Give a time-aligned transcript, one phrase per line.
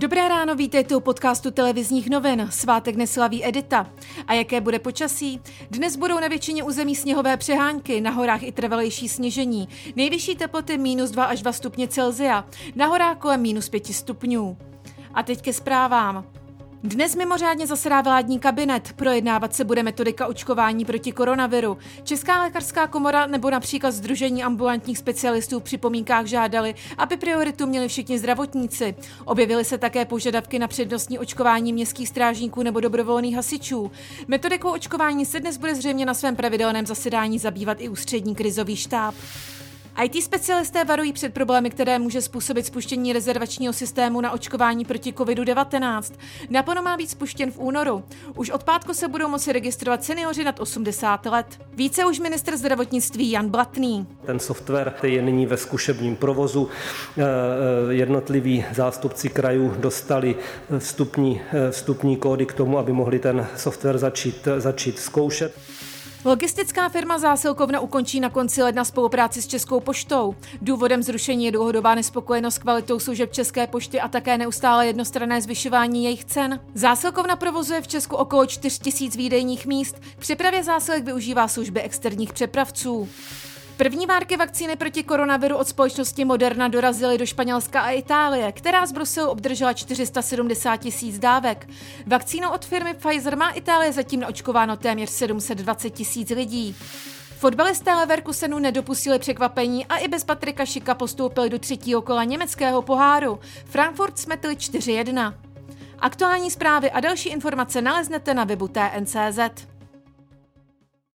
[0.00, 2.48] Dobré ráno, vítejte u podcastu televizních novin.
[2.50, 3.90] Svátek neslaví Edita.
[4.26, 5.40] A jaké bude počasí?
[5.70, 9.68] Dnes budou na většině území sněhové přehánky, na horách i trvalejší sněžení.
[9.96, 12.44] Nejvyšší teploty minus 2 až 2 stupně Celzia,
[12.74, 14.58] na horách kolem minus 5 stupňů.
[15.14, 16.24] A teď ke zprávám.
[16.82, 18.92] Dnes mimořádně zasedá vládní kabinet.
[18.96, 21.78] Projednávat se bude metodika očkování proti koronaviru.
[22.04, 28.18] Česká lékařská komora nebo například Združení ambulantních specialistů v připomínkách žádali, aby prioritu měli všichni
[28.18, 28.94] zdravotníci.
[29.24, 33.90] Objevily se také požadavky na přednostní očkování městských strážníků nebo dobrovolných hasičů.
[34.28, 39.14] Metodikou očkování se dnes bude zřejmě na svém pravidelném zasedání zabývat i ústřední krizový štáb.
[40.04, 46.12] IT specialisté varují před problémy, které může způsobit spuštění rezervačního systému na očkování proti COVID-19.
[46.50, 48.04] Napono má být spuštěn v únoru.
[48.36, 51.46] Už od pátku se budou moci registrovat seniori nad 80 let.
[51.74, 54.06] Více už minister zdravotnictví Jan Blatný.
[54.26, 56.68] Ten software je nyní ve zkušebním provozu.
[57.18, 60.36] Eh, eh, jednotliví zástupci krajů dostali
[60.78, 65.54] vstupní, eh, vstupní kódy k tomu, aby mohli ten software začít, začít zkoušet.
[66.24, 70.34] Logistická firma Zásilkovna ukončí na konci ledna spolupráci s Českou poštou.
[70.62, 76.24] Důvodem zrušení je dlouhodobá nespokojenost kvalitou služeb České pošty a také neustále jednostranné zvyšování jejich
[76.24, 76.60] cen.
[76.74, 80.00] Zásilkovna provozuje v Česku okolo 4 000 výdejních míst.
[80.16, 83.08] K přepravě zásilek využívá služby externích přepravců.
[83.80, 88.92] První várky vakcíny proti koronaviru od společnosti Moderna dorazily do Španělska a Itálie, která z
[88.92, 91.68] Bruselu obdržela 470 tisíc dávek.
[92.06, 96.76] Vakcínou od firmy Pfizer má Itálie zatím naočkováno téměř 720 tisíc lidí.
[97.38, 103.38] Fotbalisté Leverkusenu nedopustili překvapení a i bez Patrika Šika postoupili do třetího kola německého poháru.
[103.64, 105.34] Frankfurt smetli 4-1.
[105.98, 109.69] Aktuální zprávy a další informace naleznete na webu TNCZ.